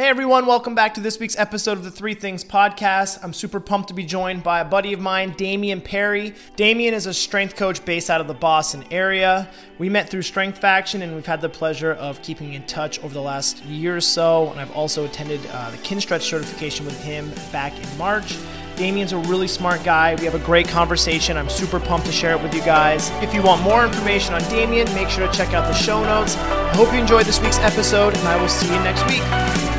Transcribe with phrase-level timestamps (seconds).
[0.00, 3.22] Hey everyone, welcome back to this week's episode of the Three Things Podcast.
[3.22, 6.34] I'm super pumped to be joined by a buddy of mine, Damian Perry.
[6.56, 9.46] Damian is a strength coach based out of the Boston area.
[9.76, 13.12] We met through Strength Faction and we've had the pleasure of keeping in touch over
[13.12, 14.50] the last year or so.
[14.50, 18.38] And I've also attended uh, the Kinstretch certification with him back in March.
[18.76, 20.14] Damian's a really smart guy.
[20.14, 21.36] We have a great conversation.
[21.36, 23.10] I'm super pumped to share it with you guys.
[23.22, 26.38] If you want more information on Damian, make sure to check out the show notes.
[26.38, 29.69] I hope you enjoyed this week's episode, and I will see you next week.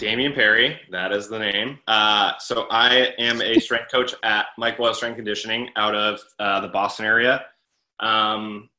[0.00, 1.78] Damian Perry, that is the name.
[1.86, 6.60] Uh, so, I am a strength coach at Mike Boyle Strength Conditioning out of uh,
[6.60, 7.44] the Boston area.
[8.00, 8.70] Um,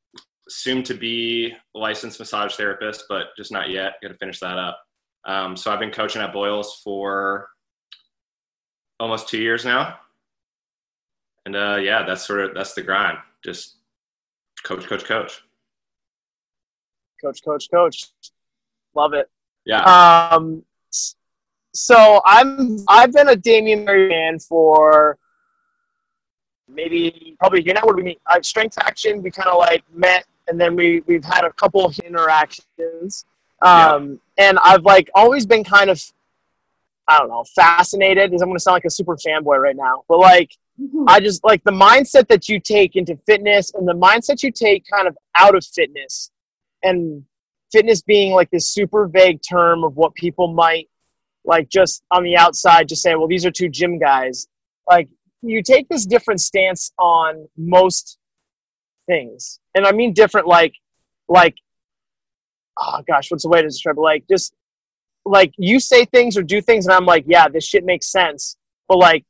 [0.49, 3.93] soon to be licensed massage therapist, but just not yet.
[4.01, 4.81] Got to finish that up.
[5.25, 7.49] Um, so, I've been coaching at Boyle's for
[8.99, 9.99] almost two years now.
[11.45, 13.17] And uh, yeah, that's sort of that's the grind.
[13.43, 13.77] Just
[14.63, 15.41] coach, coach, coach.
[17.19, 18.09] Coach, coach, coach.
[18.93, 19.29] Love it.
[19.65, 19.81] Yeah.
[19.83, 20.63] Um,
[21.73, 25.17] so I'm I've been a Damian Perry fan for
[26.67, 27.81] maybe probably a year now.
[27.85, 31.23] Where we meet uh, Strength Faction, we kind of like met, and then we we've
[31.23, 33.25] had a couple of interactions.
[33.61, 34.49] Um, yeah.
[34.49, 36.01] and I've like always been kind of
[37.07, 38.29] I don't know fascinated.
[38.29, 41.05] Because I'm going to sound like a super fanboy right now, but like mm-hmm.
[41.07, 44.85] I just like the mindset that you take into fitness and the mindset you take
[44.91, 46.31] kind of out of fitness
[46.83, 47.25] and
[47.71, 50.89] fitness being like this super vague term of what people might
[51.45, 54.47] like just on the outside just say well these are two gym guys
[54.89, 55.07] like
[55.41, 58.17] you take this different stance on most
[59.07, 60.73] things and i mean different like
[61.27, 61.55] like
[62.81, 64.53] oh gosh what's the way to describe it like just
[65.25, 68.57] like you say things or do things and i'm like yeah this shit makes sense
[68.87, 69.23] but like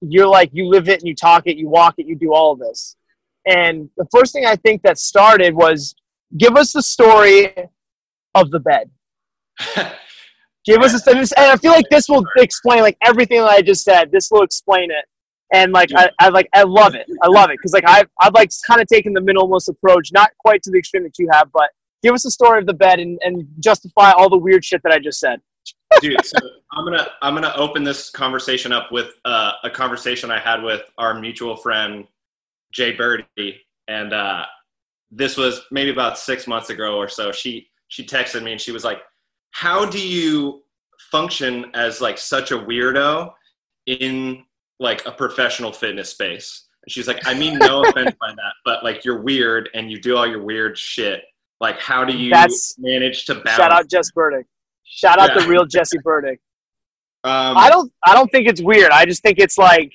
[0.00, 2.52] you're like you live it and you talk it you walk it you do all
[2.52, 2.96] of this
[3.46, 5.94] and the first thing i think that started was
[6.36, 7.52] give us the story
[8.34, 8.90] of the bed.
[10.64, 13.84] give us a and I feel like this will explain like everything that I just
[13.84, 14.10] said.
[14.10, 15.04] This will explain it,
[15.52, 17.06] and like I, I like I love it.
[17.22, 20.30] I love it because like I've I've like kind of taken the minimalist approach, not
[20.38, 21.70] quite to the extreme that you have, but
[22.04, 24.92] give us the story of the bed and, and justify all the weird shit that
[24.92, 25.40] I just said.
[26.00, 26.38] Dude, so
[26.72, 30.82] I'm gonna I'm gonna open this conversation up with uh, a conversation I had with
[30.98, 32.06] our mutual friend
[32.72, 34.44] Jay Birdie, and uh,
[35.10, 37.32] this was maybe about six months ago or so.
[37.32, 38.98] She she texted me and she was like,
[39.52, 40.64] "How do you
[41.10, 43.32] function as like such a weirdo
[43.86, 44.44] in
[44.80, 48.82] like a professional fitness space?" And she's like, "I mean no offense by that, but
[48.82, 51.22] like you're weird and you do all your weird shit.
[51.60, 54.46] Like, how do you That's, manage to balance?" Shout out Jess Burdick.
[54.84, 55.42] Shout out yeah.
[55.42, 56.40] the real Jesse Burdick.
[57.24, 57.92] Um, I don't.
[58.06, 58.90] I don't think it's weird.
[58.90, 59.92] I just think it's like.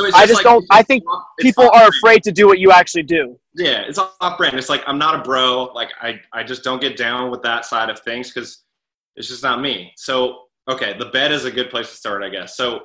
[0.00, 0.66] So it's just I just like, don't.
[0.70, 1.04] I think
[1.38, 4.58] people are afraid to do what you actually do yeah, it's off brand.
[4.58, 5.64] It's like I'm not a bro.
[5.74, 8.62] Like I, I just don't get down with that side of things because
[9.16, 9.92] it's just not me.
[9.96, 12.56] So okay, the bed is a good place to start, I guess.
[12.56, 12.84] So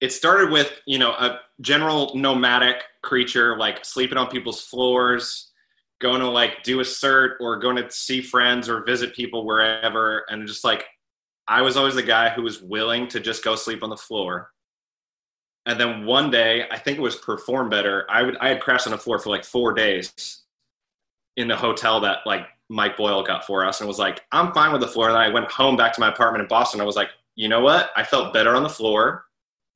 [0.00, 5.50] it started with you know a general nomadic creature like sleeping on people's floors,
[6.04, 10.24] going to like do a cert or going to see friends or visit people wherever,
[10.28, 10.84] and just like
[11.48, 14.50] I was always the guy who was willing to just go sleep on the floor
[15.66, 18.04] and then one day, I think it was perform better.
[18.10, 20.42] I would I had crashed on the floor for like four days
[21.36, 24.72] in the hotel that like Mike Boyle got for us, and was like, I'm fine
[24.72, 25.08] with the floor.
[25.08, 26.80] And I went home back to my apartment in Boston.
[26.80, 27.90] I was like, you know what?
[27.96, 29.24] I felt better on the floor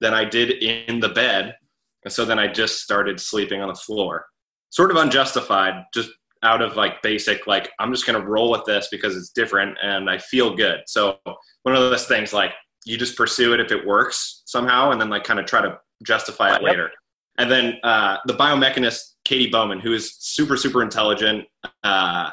[0.01, 1.57] than I did in the bed,
[2.05, 4.27] and so then I just started sleeping on the floor,
[4.71, 6.11] sort of unjustified, just
[6.43, 10.09] out of like basic like I'm just gonna roll with this because it's different and
[10.09, 10.81] I feel good.
[10.87, 11.19] So
[11.63, 12.53] one of those things like
[12.85, 15.79] you just pursue it if it works somehow, and then like kind of try to
[16.05, 16.91] justify it later.
[17.39, 21.47] And then uh, the biomechanist Katy Bowman, who is super super intelligent
[21.85, 22.31] uh,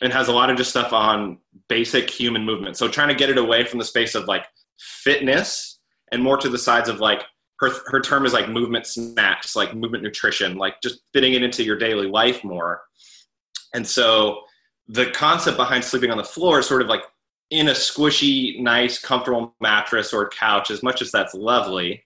[0.00, 1.38] and has a lot of just stuff on
[1.68, 2.76] basic human movement.
[2.76, 4.46] So trying to get it away from the space of like
[4.78, 5.78] fitness
[6.12, 7.22] and more to the sides of like
[7.60, 11.62] her her term is like movement snacks, like movement nutrition, like just fitting it into
[11.62, 12.82] your daily life more.
[13.74, 14.40] And so
[14.88, 17.02] the concept behind sleeping on the floor is sort of like
[17.50, 22.04] in a squishy, nice, comfortable mattress or couch, as much as that's lovely,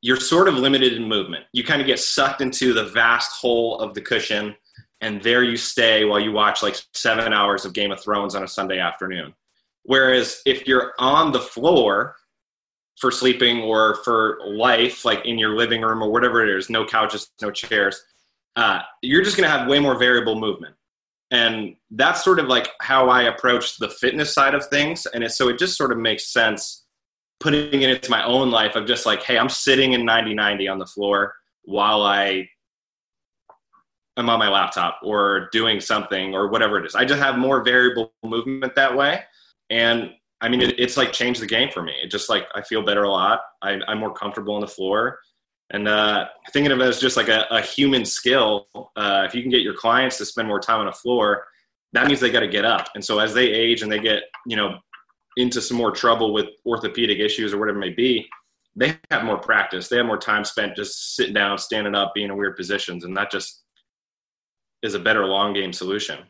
[0.00, 1.44] you're sort of limited in movement.
[1.52, 4.56] You kind of get sucked into the vast hole of the cushion,
[5.00, 8.42] and there you stay while you watch like seven hours of Game of Thrones on
[8.42, 9.34] a Sunday afternoon.
[9.84, 12.16] Whereas if you're on the floor
[13.00, 16.84] for sleeping or for life, like in your living room or whatever it is, no
[16.84, 18.04] couches, no chairs,
[18.56, 20.74] uh, you're just going to have way more variable movement.
[21.30, 25.06] And that's sort of like how I approach the fitness side of things.
[25.06, 26.84] And it, so it just sort of makes sense
[27.38, 30.68] putting it into my own life of just like, hey, I'm sitting in 90 90
[30.68, 32.48] on the floor while I
[34.18, 36.94] am on my laptop or doing something or whatever it is.
[36.94, 39.22] I just have more variable movement that way.
[39.70, 40.10] And
[40.40, 41.92] I mean, it, it's like changed the game for me.
[42.02, 43.40] It just like I feel better a lot.
[43.62, 45.18] I, am more comfortable on the floor,
[45.70, 48.66] and uh, thinking of it as just like a, a human skill.
[48.96, 51.44] Uh, if you can get your clients to spend more time on the floor,
[51.92, 52.88] that means they got to get up.
[52.94, 54.78] And so as they age and they get you know
[55.36, 58.28] into some more trouble with orthopedic issues or whatever it may be,
[58.76, 59.88] they have more practice.
[59.88, 63.16] They have more time spent just sitting down, standing up, being in weird positions, and
[63.16, 63.62] that just
[64.82, 66.20] is a better long game solution.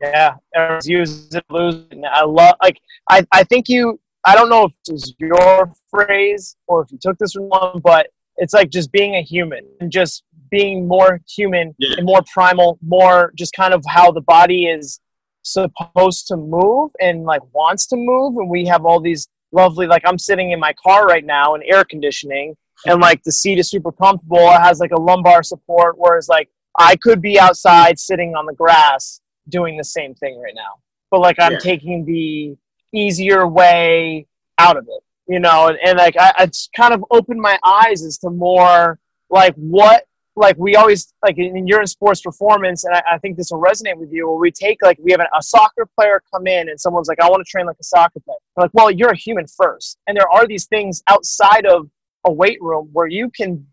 [0.00, 0.36] Yeah,
[0.84, 1.98] use it, lose it.
[2.10, 6.56] I love like I, I think you I don't know if it was your phrase
[6.66, 9.92] or if you took this from one, but it's like just being a human and
[9.92, 11.96] just being more human yeah.
[11.98, 15.00] and more primal, more just kind of how the body is
[15.42, 18.36] supposed to move and like wants to move.
[18.36, 21.62] And we have all these lovely like I'm sitting in my car right now in
[21.62, 24.38] air conditioning and like the seat is super comfortable.
[24.38, 26.48] It has like a lumbar support, whereas like
[26.78, 30.80] I could be outside sitting on the grass doing the same thing right now.
[31.10, 31.58] But like I'm yeah.
[31.58, 32.56] taking the
[32.92, 34.26] easier way
[34.58, 35.02] out of it,
[35.32, 38.98] you know, and, and like I, it's kind of opened my eyes as to more
[39.30, 40.06] like what
[40.36, 43.60] like we always like in you're in sports performance and I, I, think this will
[43.60, 46.68] resonate with you where we take like we have an, a soccer player come in
[46.68, 49.10] and someone's like i want to train like a soccer player We're like well you're
[49.10, 51.88] a human first and there are these things outside of
[52.24, 53.66] a weight room where you can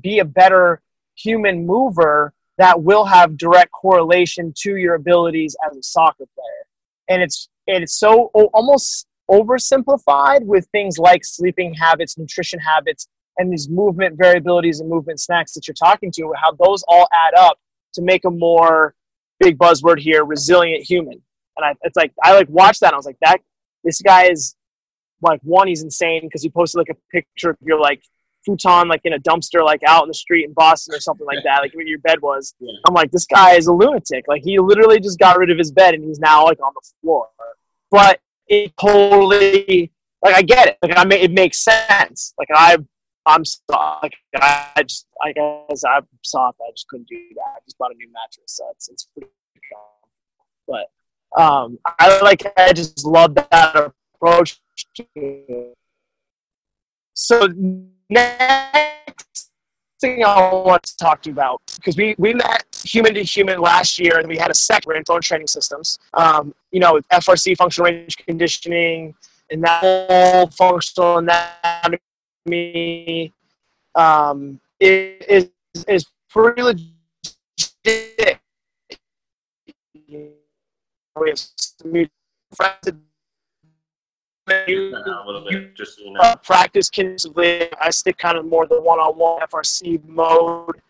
[0.00, 0.80] be a better
[1.14, 6.66] human mover that will have direct correlation to your abilities as a soccer player.
[7.08, 13.08] And it's it's so almost oversimplified with things like sleeping habits, nutrition habits,
[13.38, 17.38] and these movement variabilities and movement snacks that you're talking to, how those all add
[17.38, 17.58] up
[17.94, 18.94] to make a more
[19.40, 21.20] big buzzword here, resilient human.
[21.56, 22.92] And I, it's like I like watched that.
[22.92, 23.38] I was like, that
[23.84, 24.54] this guy is
[25.22, 28.02] like one, he's insane because he posted like a picture of your like
[28.46, 31.42] futon like in a dumpster like out in the street in Boston or something like
[31.44, 32.54] that, like where your bed was.
[32.60, 32.72] Yeah.
[32.86, 34.24] I'm like, this guy is a lunatic.
[34.28, 36.88] Like he literally just got rid of his bed and he's now like on the
[37.02, 37.28] floor.
[37.90, 40.78] But it totally like I get it.
[40.82, 42.32] Like I may, it makes sense.
[42.38, 42.78] Like I
[43.26, 44.02] I'm soft.
[44.02, 46.60] Like I just I guess I'm soft.
[46.66, 47.56] I just couldn't do that.
[47.56, 49.30] I just bought a new mattress, so it's it's pretty.
[50.68, 50.90] But
[51.36, 54.60] um, I like I just love that approach.
[57.14, 57.48] So
[58.08, 59.50] next
[60.00, 63.60] thing I want to talk to you about because we, we met human to human
[63.60, 65.98] last year and we had a second info training systems.
[66.14, 69.14] Um, you know, FRC functional range conditioning
[69.50, 73.32] and that whole functional anatomy
[73.94, 75.48] um, is
[75.88, 78.40] is pretty legit.
[80.04, 82.08] We have some
[82.54, 82.92] friends
[84.66, 86.34] you, a little bit, just you know.
[86.42, 87.68] Practice consistently.
[87.80, 90.80] I stick kind of more the one-on-one FRC mode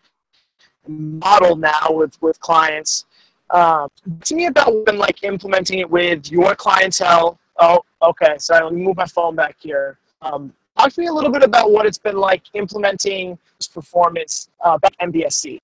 [0.87, 3.05] model now with with clients.
[3.49, 3.89] Um,
[4.25, 7.39] to me about when like implementing it with your clientele.
[7.59, 8.35] Oh, okay.
[8.37, 9.97] Sorry, let me move my phone back here.
[10.21, 14.49] Um, talk to me a little bit about what it's been like implementing this performance
[14.63, 15.59] uh, back MBSC.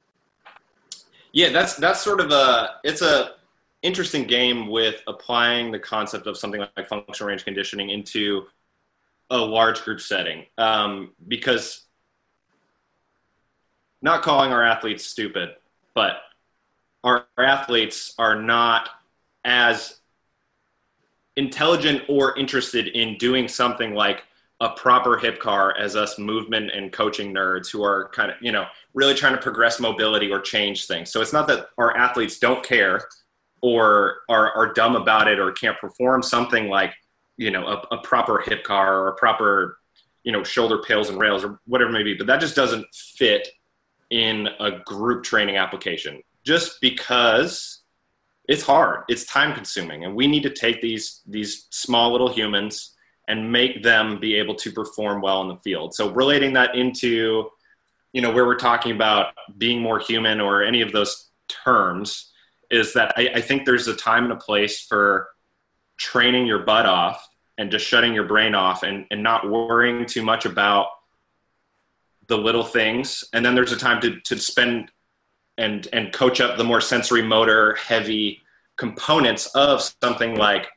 [1.34, 3.34] Yeah, that's that's sort of a it's a
[3.84, 8.46] interesting game with applying the concept of something like functional range conditioning into
[9.30, 11.84] a large group setting um, because
[14.02, 15.50] not calling our athletes stupid
[15.94, 16.18] but
[17.04, 18.90] our, our athletes are not
[19.46, 20.00] as
[21.36, 24.24] intelligent or interested in doing something like
[24.62, 28.52] a proper hip car as us movement and coaching nerds who are kind of you
[28.52, 31.12] know really trying to progress mobility or change things.
[31.12, 33.02] So it's not that our athletes don't care
[33.64, 36.94] or are, are dumb about it or can't perform something like
[37.38, 39.80] you know a, a proper hip car or a proper
[40.24, 42.14] you know shoulder pails and rails or whatever it may be.
[42.14, 43.48] But that just doesn't fit
[44.12, 47.80] in a group training application just because
[48.50, 52.94] it's hard it's time consuming and we need to take these these small little humans
[53.30, 55.96] and make them be able to perform well in the field.
[55.96, 57.50] So relating that into
[58.12, 62.33] you know where we're talking about being more human or any of those terms
[62.70, 65.30] is that I, I think there's a time and a place for
[65.98, 67.28] training your butt off
[67.58, 70.88] and just shutting your brain off and, and not worrying too much about
[72.28, 73.24] the little things.
[73.34, 74.92] And then there's a time to, to spend
[75.58, 78.42] and, and coach up the more sensory motor heavy
[78.78, 80.68] components of something like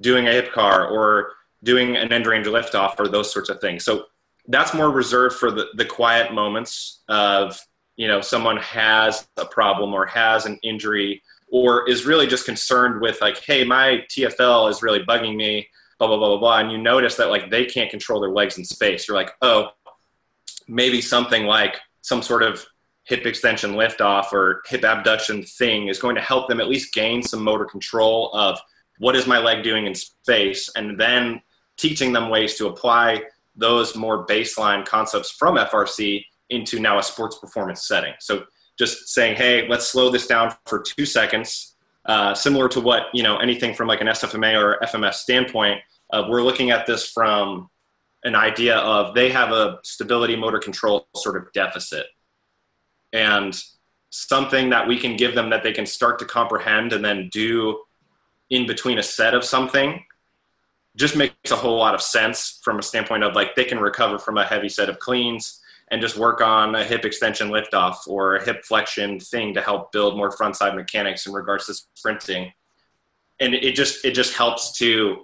[0.00, 3.84] doing a hip car or doing an end range liftoff or those sorts of things.
[3.84, 4.04] So
[4.48, 7.58] that's more reserved for the, the quiet moments of,
[7.96, 13.00] you know, someone has a problem or has an injury or is really just concerned
[13.00, 16.58] with like, hey, my TFL is really bugging me, blah, blah, blah, blah, blah.
[16.58, 19.06] And you notice that like they can't control their legs in space.
[19.06, 19.70] You're like, oh,
[20.68, 22.64] maybe something like some sort of
[23.04, 27.22] hip extension liftoff or hip abduction thing is going to help them at least gain
[27.22, 28.58] some motor control of
[28.98, 31.40] what is my leg doing in space and then
[31.76, 33.22] teaching them ways to apply
[33.54, 38.14] those more baseline concepts from FRC into now a sports performance setting.
[38.18, 38.44] So
[38.78, 43.22] just saying, hey, let's slow this down for two seconds, uh, similar to what you
[43.22, 45.80] know anything from like an SFMA or FMS standpoint.
[46.12, 47.68] Uh, we're looking at this from
[48.24, 52.06] an idea of they have a stability motor control sort of deficit
[53.12, 53.62] and
[54.10, 57.78] something that we can give them that they can start to comprehend and then do
[58.50, 60.04] in between a set of something
[60.96, 64.18] just makes a whole lot of sense from a standpoint of like they can recover
[64.18, 68.36] from a heavy set of cleans and just work on a hip extension liftoff or
[68.36, 72.52] a hip flexion thing to help build more front side mechanics in regards to sprinting.
[73.40, 75.18] And it just it just helps to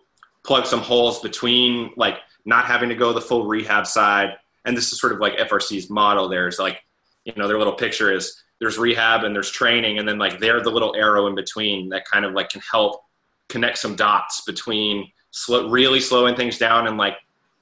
[0.44, 4.36] plug some holes between like not having to go the full rehab side.
[4.64, 6.80] And this is sort of like frc's model there's like
[7.24, 10.62] you know their little picture is there's rehab and there's training and then like they're
[10.62, 13.02] the little arrow in between that kind of like can help
[13.48, 17.16] connect some dots between slow, really slowing things down and like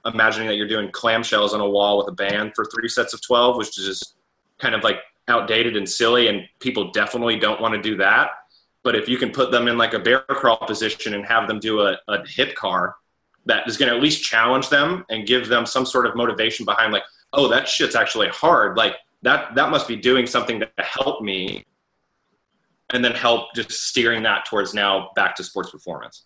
[0.07, 3.21] imagining that you're doing clamshells on a wall with a band for three sets of
[3.23, 4.15] 12 which is just
[4.59, 4.97] kind of like
[5.29, 8.31] outdated and silly and people definitely don't want to do that.
[8.83, 11.61] But if you can put them in like a bear crawl position and have them
[11.61, 12.97] do a, a hip car
[13.47, 16.65] that is going to at least challenge them and give them some sort of motivation
[16.65, 17.03] behind like
[17.33, 18.77] oh that shit's actually hard.
[18.77, 21.65] Like that that must be doing something to help me
[22.93, 26.25] and then help just steering that towards now back to sports performance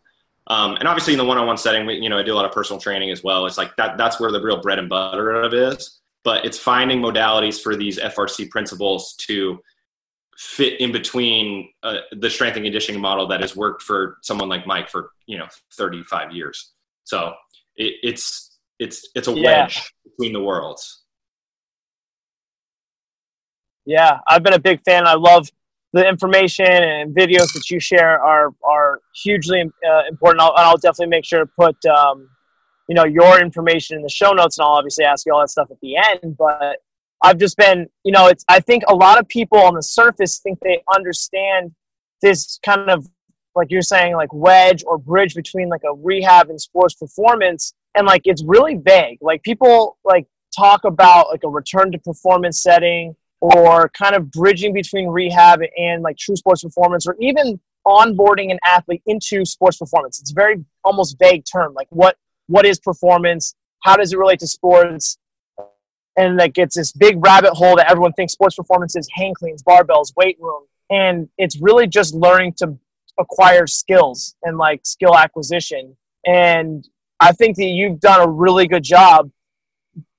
[0.48, 2.80] um, and obviously in the one-on-one setting you know i do a lot of personal
[2.80, 5.58] training as well it's like that that's where the real bread and butter of it
[5.58, 9.58] is but it's finding modalities for these frc principles to
[10.36, 14.66] fit in between uh, the strength and conditioning model that has worked for someone like
[14.66, 16.72] mike for you know 35 years
[17.04, 17.32] so
[17.76, 19.62] it, it's it's it's a Yeah.
[19.62, 21.00] wedge between the worlds
[23.86, 25.06] Yeah, I've been a big fan.
[25.06, 25.50] I love
[25.94, 30.42] the information and videos that you share are are hugely uh, important.
[30.42, 32.28] I'll, and I'll definitely make sure to put um,
[32.88, 35.50] you know your information in the show notes, and I'll obviously ask you all that
[35.50, 36.36] stuff at the end.
[36.36, 36.78] But
[37.22, 40.40] I've just been, you know, it's I think a lot of people on the surface
[40.40, 41.72] think they understand
[42.20, 43.06] this kind of
[43.54, 48.04] like you're saying like wedge or bridge between like a rehab and sports performance and
[48.04, 53.14] like it's really vague like people like talk about like a return to performance setting
[53.44, 58.58] or kind of bridging between rehab and like true sports performance or even onboarding an
[58.64, 60.18] athlete into sports performance.
[60.18, 63.54] It's a very almost vague term like what what is performance?
[63.82, 65.18] How does it relate to sports?
[66.16, 69.62] And like it's this big rabbit hole that everyone thinks sports performance is hang cleans
[69.62, 70.62] barbells weight room.
[70.88, 72.78] And it's really just learning to
[73.18, 75.98] acquire skills and like skill acquisition.
[76.24, 76.88] And
[77.20, 79.30] i think that you've done a really good job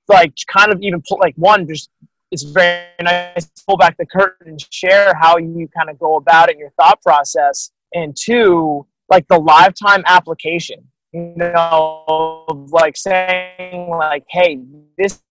[0.08, 1.90] like kind of even like one just
[2.30, 6.16] it's very nice to pull back the curtain and share how you kind of go
[6.16, 12.96] about it in your thought process and two like the lifetime application you know like
[12.96, 14.58] saying like hey
[14.98, 15.22] this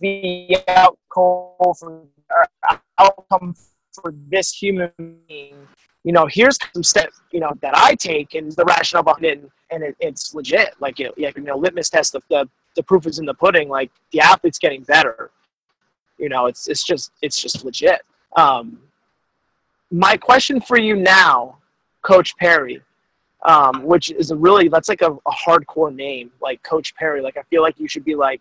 [0.00, 2.46] the outcome for, or
[2.98, 3.54] outcome
[3.92, 4.90] for this human
[5.26, 5.56] being
[6.04, 9.38] you know here's some steps you know that i take and the rationale behind it
[9.38, 10.74] and, and it, it's legit.
[10.80, 13.68] Like it, like you know litmus test the, the the proof is in the pudding
[13.68, 15.30] like the athlete's getting better
[16.18, 18.02] you know it's it's just it's just legit
[18.36, 18.78] um,
[19.90, 21.56] my question for you now
[22.02, 22.80] coach perry
[23.44, 27.36] um, which is a really that's like a, a hardcore name like coach perry like
[27.36, 28.40] i feel like you should be like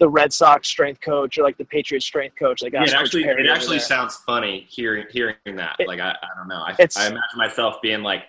[0.00, 3.24] the red sox strength coach or like the patriots strength coach like Yeah, it actually
[3.24, 5.76] it actually sounds funny hearing hearing that.
[5.78, 6.56] It- like I, I don't know.
[6.56, 8.24] I, I imagine myself being like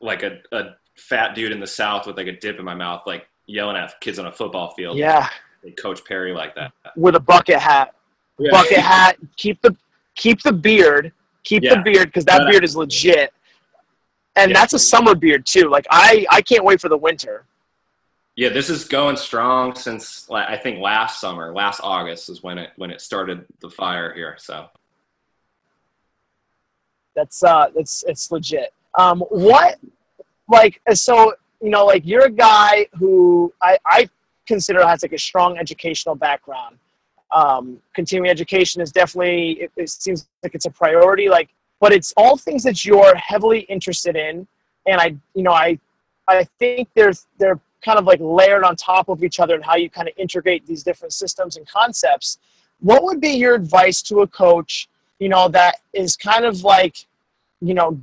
[0.00, 3.02] like a, a fat dude in the south with like a dip in my mouth,
[3.06, 4.96] like yelling at kids on a football field.
[4.98, 5.28] yeah
[5.70, 6.72] Coach Perry like that.
[6.96, 7.94] with a bucket hat
[8.38, 8.50] Yeah.
[8.50, 9.76] bucket hat keep the
[10.14, 11.12] keep the beard
[11.44, 13.32] keep the beard because that beard is legit
[14.36, 14.58] and Yeah.
[14.58, 17.44] that's a summer beard too like i i can't wait for the winter
[18.34, 22.56] Yeah, this is going strong since like, I think last summer, last August is when
[22.58, 24.36] it when it started the fire here.
[24.38, 24.68] So
[27.14, 29.78] that's uh that's it's legit um what
[30.48, 34.08] like so you know like you're a guy who i i
[34.54, 36.74] consider has like a strong educational background
[37.40, 41.48] um continuing education is definitely it, it seems like it's a priority like
[41.80, 44.46] but it's all things that you're heavily interested in
[44.88, 45.78] and i you know i
[46.28, 49.76] i think there's there kind of like layered on top of each other and how
[49.76, 52.38] you kind of integrate these different systems and concepts.
[52.80, 57.06] What would be your advice to a coach, you know, that is kind of like,
[57.60, 58.00] you know,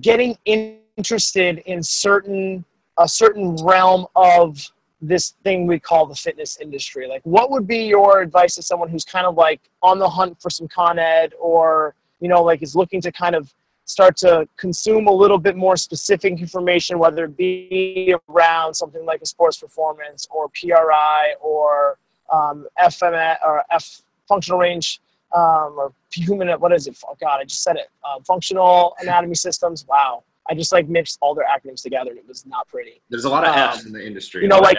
[0.00, 2.64] getting interested in certain
[2.98, 4.70] a certain realm of
[5.08, 7.06] this thing we call the fitness industry?
[7.06, 10.40] Like, what would be your advice to someone who's kind of like on the hunt
[10.40, 13.52] for some Con Ed or, you know, like is looking to kind of
[13.86, 19.20] start to consume a little bit more specific information, whether it be around something like
[19.20, 21.98] a sports performance or PRI or
[22.32, 25.00] um, FM or F functional range
[25.34, 26.96] um, or human, what is it?
[27.06, 27.88] Oh God, I just said it.
[28.02, 29.84] Uh, functional anatomy systems.
[29.86, 30.24] Wow.
[30.48, 33.00] I just like mixed all their acronyms together and it was not pretty.
[33.08, 34.42] There's a lot of um, F's in the industry.
[34.42, 34.78] You know, like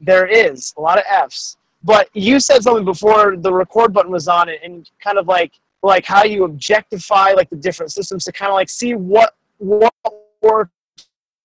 [0.00, 1.56] there is a lot of F's.
[1.82, 5.52] But you said something before the record button was on it and kind of like
[5.82, 9.94] like how you objectify like the different systems to kind of like see what what
[10.42, 10.72] works,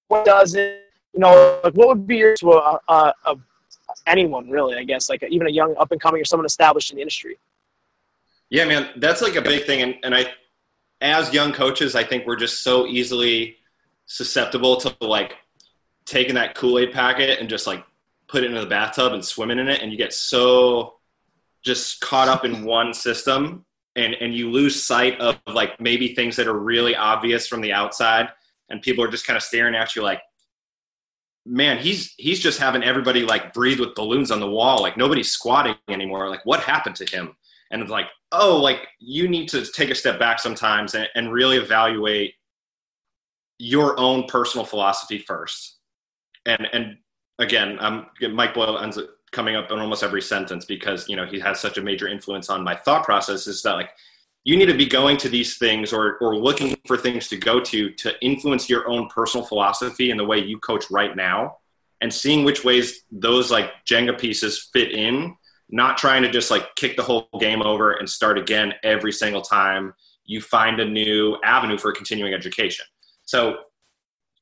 [0.08, 0.80] what doesn't.
[1.14, 3.38] You know, like what would be your to a, a, a
[4.06, 4.76] anyone really?
[4.76, 7.38] I guess like even a young up and coming or someone established in the industry.
[8.50, 10.32] Yeah, man, that's like a big thing, and, and I
[11.02, 13.58] as young coaches, I think we're just so easily
[14.06, 15.36] susceptible to like
[16.06, 17.84] taking that Kool Aid packet and just like
[18.28, 20.96] put it into the bathtub and swimming in it, and you get so
[21.64, 26.36] just caught up in one system, and and you lose sight of like maybe things
[26.36, 28.30] that are really obvious from the outside,
[28.70, 30.22] and people are just kind of staring at you like,
[31.46, 35.30] man, he's he's just having everybody like breathe with balloons on the wall, like nobody's
[35.32, 36.30] squatting anymore.
[36.30, 37.36] Like what happened to him?
[37.72, 41.32] And it's like oh, like you need to take a step back sometimes and, and
[41.32, 42.36] really evaluate
[43.58, 45.78] your own personal philosophy first.
[46.46, 46.98] And and
[47.40, 51.26] again, I'm Mike Boyle ends up coming up in almost every sentence because you know
[51.26, 53.48] he has such a major influence on my thought process.
[53.48, 53.92] Is that like
[54.44, 57.60] you need to be going to these things or or looking for things to go
[57.62, 61.58] to to influence your own personal philosophy and the way you coach right now,
[62.02, 65.36] and seeing which ways those like Jenga pieces fit in
[65.70, 69.42] not trying to just like kick the whole game over and start again every single
[69.42, 69.94] time
[70.26, 72.86] you find a new avenue for continuing education.
[73.24, 73.58] So,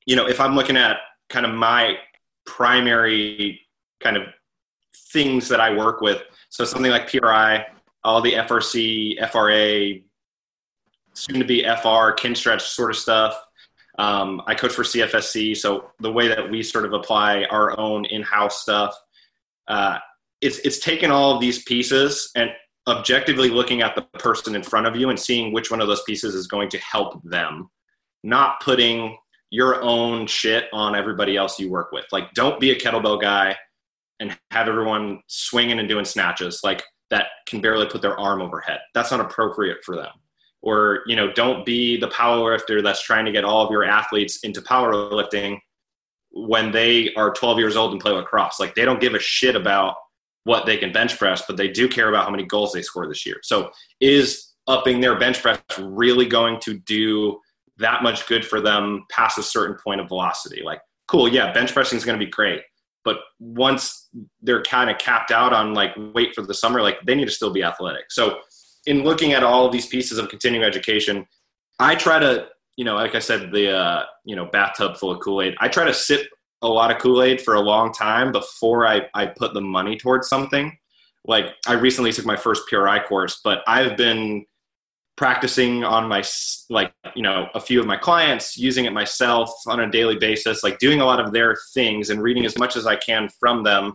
[0.05, 0.97] you know, if I'm looking at
[1.29, 1.97] kind of my
[2.45, 3.61] primary
[4.01, 4.23] kind of
[5.11, 7.65] things that I work with, so something like PRI,
[8.03, 10.01] all the FRC, FRA,
[11.13, 13.39] soon to be FR, kin stretch sort of stuff.
[13.99, 18.05] Um, I coach for CFSC, so the way that we sort of apply our own
[18.05, 18.95] in-house stuff,
[19.67, 19.99] uh,
[20.43, 22.51] it's it's taking all of these pieces and
[22.87, 26.03] objectively looking at the person in front of you and seeing which one of those
[26.03, 27.69] pieces is going to help them
[28.23, 29.17] not putting
[29.49, 32.05] your own shit on everybody else you work with.
[32.11, 33.55] Like don't be a kettlebell guy
[34.19, 38.79] and have everyone swinging and doing snatches like that can barely put their arm overhead.
[38.93, 40.11] That's not appropriate for them.
[40.61, 44.39] Or you know don't be the powerlifter that's trying to get all of your athletes
[44.43, 45.59] into powerlifting
[46.31, 48.59] when they are 12 years old and play lacrosse.
[48.59, 49.95] Like they don't give a shit about
[50.43, 53.07] what they can bench press, but they do care about how many goals they score
[53.07, 53.37] this year.
[53.43, 57.39] So is upping their bench press really going to do
[57.77, 60.61] that much good for them past a certain point of velocity?
[60.63, 62.61] Like, cool, yeah, bench pressing is going to be great.
[63.05, 64.09] But once
[64.41, 67.31] they're kind of capped out on like wait for the summer, like they need to
[67.31, 68.05] still be athletic.
[68.09, 68.39] So
[68.85, 71.25] in looking at all of these pieces of continuing education,
[71.79, 75.19] I try to, you know, like I said, the uh, you know bathtub full of
[75.19, 75.55] Kool Aid.
[75.59, 76.27] I try to sip
[76.63, 80.27] a lot of Kool-Aid for a long time before I, I put the money towards
[80.27, 80.75] something.
[81.25, 84.45] Like I recently took my first PRI course, but I've been
[85.15, 86.23] practicing on my
[86.69, 90.63] like you know a few of my clients using it myself on a daily basis
[90.63, 93.63] like doing a lot of their things and reading as much as i can from
[93.63, 93.93] them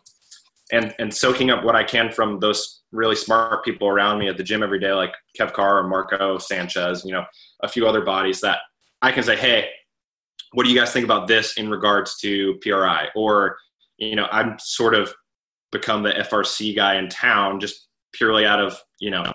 [0.70, 4.36] and and soaking up what i can from those really smart people around me at
[4.36, 7.24] the gym every day like kev carr or marco sanchez you know
[7.64, 8.60] a few other bodies that
[9.02, 9.68] i can say hey
[10.52, 13.08] what do you guys think about this in regards to PRI?
[13.14, 13.56] Or,
[13.98, 15.12] you know, I'm sort of
[15.72, 19.30] become the FRC guy in town just purely out of, you know,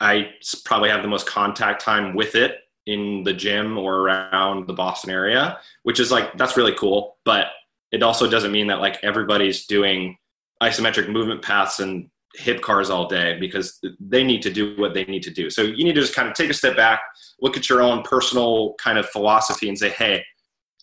[0.00, 0.30] I
[0.64, 5.10] probably have the most contact time with it in the gym or around the Boston
[5.10, 7.16] area, which is like, that's really cool.
[7.24, 7.46] But
[7.92, 10.16] it also doesn't mean that like everybody's doing
[10.62, 15.04] isometric movement paths and hip cars all day because they need to do what they
[15.04, 15.50] need to do.
[15.50, 17.00] So you need to just kind of take a step back,
[17.40, 20.24] look at your own personal kind of philosophy and say, hey,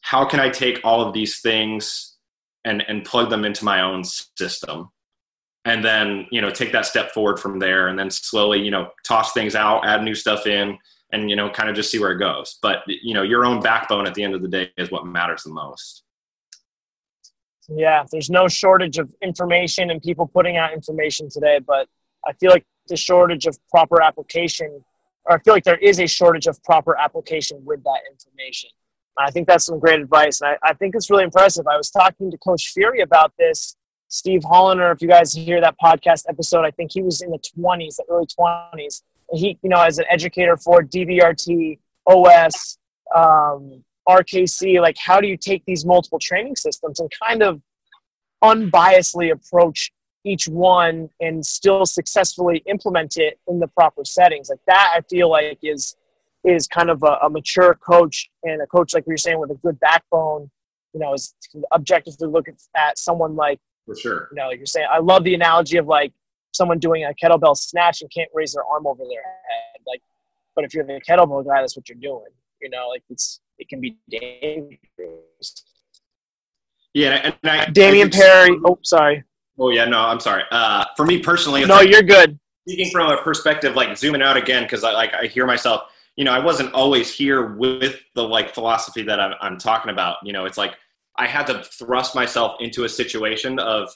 [0.04, 2.18] how can I take all of these things
[2.66, 4.90] and and plug them into my own system?
[5.66, 8.90] And then, you know, take that step forward from there and then slowly, you know,
[9.08, 10.78] toss things out, add new stuff in
[11.14, 12.60] and you know, kind of just see where it goes.
[12.62, 15.44] But you know, your own backbone at the end of the day is what matters
[15.44, 16.04] the most.
[17.70, 21.88] Yeah, there's no shortage of information and people putting out information today, but
[22.28, 24.84] I feel like the shortage of proper application
[25.26, 28.70] or I feel like there is a shortage of proper application with that information.
[29.18, 30.42] I think that's some great advice.
[30.42, 31.68] And I, I think it's really impressive.
[31.68, 33.76] I was talking to Coach Fury about this.
[34.08, 37.40] Steve Holliner, if you guys hear that podcast episode, I think he was in the
[37.40, 39.02] 20s, the early 20s.
[39.30, 42.78] And he, you know, as an educator for DVRT, OS,
[43.16, 47.62] um, RKC, like how do you take these multiple training systems and kind of
[48.44, 49.92] unbiasedly approach
[50.26, 54.50] each one and still successfully implement it in the proper settings?
[54.50, 55.96] Like that, I feel like is
[56.44, 59.52] is kind of a, a mature coach and a coach like we were saying with
[59.52, 60.50] a good backbone.
[60.94, 61.34] You know, is
[61.72, 64.28] objectively looking at someone like for sure.
[64.32, 66.14] You know, like you're saying, I love the analogy of like
[66.52, 69.82] someone doing a kettlebell snatch and can't raise their arm over their head.
[69.88, 70.02] Like,
[70.56, 72.32] but if you're the kettlebell guy, that's what you're doing.
[72.62, 75.66] You know, like it's it can be dangerous.
[76.94, 78.60] Yeah, and I, Damian I Perry.
[78.66, 79.24] Oh, sorry.
[79.58, 80.44] Oh yeah, no, I'm sorry.
[80.52, 82.40] Uh, for me personally, no, like, you're good.
[82.68, 85.84] Speaking from a perspective, like zooming out again, because I like I hear myself.
[86.16, 90.18] You know, I wasn't always here with the like philosophy that I'm, I'm talking about.
[90.24, 90.76] You know, it's like
[91.18, 93.90] I had to thrust myself into a situation of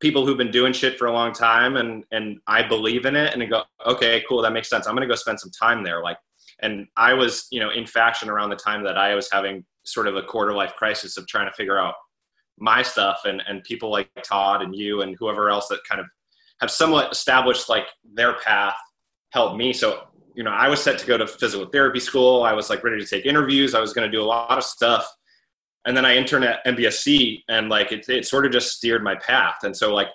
[0.00, 3.34] people who've been doing shit for a long time and and I believe in it
[3.34, 4.86] and go, okay, cool, that makes sense.
[4.86, 6.02] I'm gonna go spend some time there.
[6.02, 6.18] Like
[6.62, 10.06] and I was, you know, in fashion around the time that I was having sort
[10.06, 11.94] of a quarter life crisis of trying to figure out
[12.58, 16.06] my stuff and and people like Todd and you and whoever else that kind of
[16.60, 18.76] have somewhat established like their path
[19.30, 19.72] helped me.
[19.72, 22.42] So, you know, I was set to go to physical therapy school.
[22.42, 23.74] I was like ready to take interviews.
[23.74, 25.06] I was going to do a lot of stuff
[25.86, 29.14] and then I interned at MBSC, and like it, it sort of just steered my
[29.16, 29.56] path.
[29.62, 30.08] And so, like,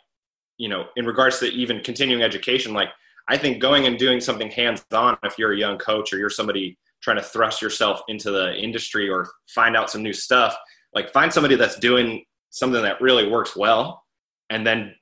[0.57, 2.89] you know, in regards to even continuing education, like
[3.27, 6.77] I think going and doing something hands-on, if you're a young coach or you're somebody
[7.01, 10.55] trying to thrust yourself into the industry or find out some new stuff,
[10.93, 14.03] like find somebody that's doing something that really works well,
[14.51, 14.93] and then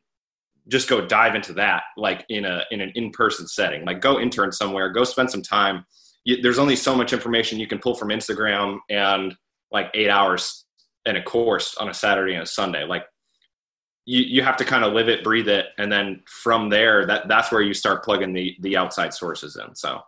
[0.67, 3.85] just go dive into that, like in a in an in-person setting.
[3.85, 5.85] Like go intern somewhere, go spend some time.
[6.23, 9.35] You, there's only so much information you can pull from Instagram and
[9.71, 10.65] like eight hours
[11.05, 12.85] in a course on a Saturday and a Sunday.
[12.85, 13.03] Like
[14.05, 17.27] you, you have to kind of live it, breathe it, and then from there, that
[17.27, 19.75] that's where you start plugging the the outside sources in.
[19.75, 20.01] So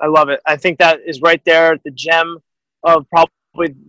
[0.00, 0.40] I love it.
[0.44, 2.38] I think that is right there, the gem
[2.82, 3.32] of probably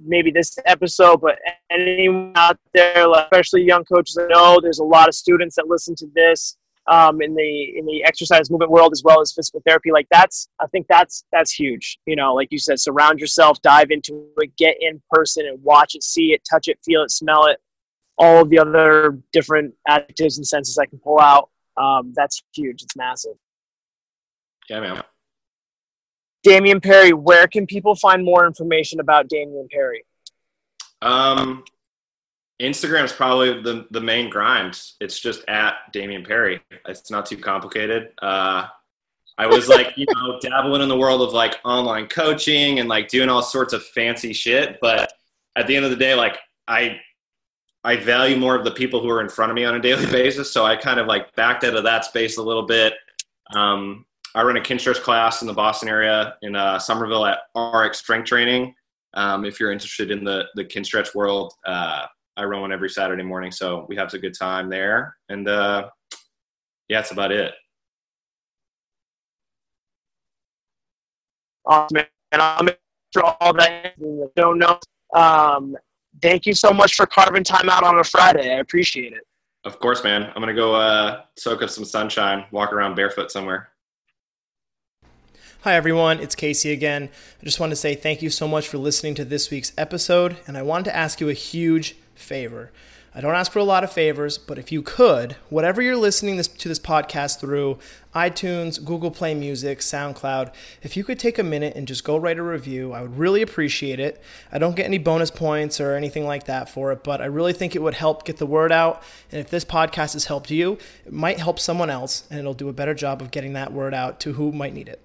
[0.05, 1.37] maybe this episode, but
[1.71, 5.95] anyone out there, especially young coaches, I know there's a lot of students that listen
[5.95, 9.91] to this um, in the in the exercise movement world as well as physical therapy.
[9.91, 11.97] Like that's I think that's that's huge.
[12.05, 15.95] You know, like you said, surround yourself, dive into it, get in person and watch
[15.95, 17.59] it, see it, touch it, feel it, smell it.
[18.17, 21.49] All of the other different adjectives and senses I can pull out.
[21.75, 22.83] Um, that's huge.
[22.83, 23.33] It's massive.
[24.69, 25.03] Yeah, man.
[26.45, 30.05] Damian Perry, where can people find more information about Damian Perry?
[31.01, 31.63] Um,
[32.61, 34.79] Instagram is probably the the main grind.
[35.01, 36.61] It's just at Damian Perry.
[36.87, 38.11] It's not too complicated.
[38.21, 38.67] Uh,
[39.39, 43.07] I was like, you know, dabbling in the world of like online coaching and like
[43.07, 44.77] doing all sorts of fancy shit.
[44.79, 45.11] But
[45.55, 47.01] at the end of the day, like I
[47.83, 50.05] I value more of the people who are in front of me on a daily
[50.11, 50.53] basis.
[50.53, 52.93] So I kind of like backed out of that space a little bit.
[53.55, 54.05] Um,
[54.35, 58.27] I run a Kinstretch class in the Boston area in uh, Somerville at RX Strength
[58.27, 58.75] Training.
[59.13, 62.89] Um, if you're interested in the the kin stretch world, uh, I run one every
[62.89, 65.15] Saturday morning, so we have a good time there.
[65.29, 65.87] And uh,
[66.89, 67.53] yeah, that's about it.
[71.65, 72.77] Awesome, and I'll make
[73.13, 74.85] sure all that in the show notes.
[75.15, 75.77] Um,
[76.21, 78.53] thank you so much for carving time out on a Friday.
[78.53, 79.23] I appreciate it.
[79.63, 80.23] Of course, man.
[80.35, 83.69] I'm gonna go uh, soak up some sunshine, walk around barefoot somewhere.
[85.65, 86.19] Hi, everyone.
[86.19, 87.09] It's Casey again.
[87.41, 90.37] I just want to say thank you so much for listening to this week's episode,
[90.45, 92.71] and I wanted to ask you a huge favor.
[93.15, 96.37] I don't ask for a lot of favors, but if you could, whatever you're listening
[96.37, 97.79] this, to this podcast through
[98.13, 102.37] iTunes, Google Play Music, SoundCloud, if you could take a minute and just go write
[102.37, 104.21] a review, I would really appreciate it.
[104.51, 107.53] I don't get any bonus points or anything like that for it, but I really
[107.53, 109.01] think it would help get the word out.
[109.31, 112.69] And if this podcast has helped you, it might help someone else, and it'll do
[112.69, 115.01] a better job of getting that word out to who might need it.